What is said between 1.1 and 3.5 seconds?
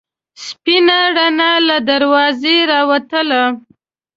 رڼا له دروازې راوتله.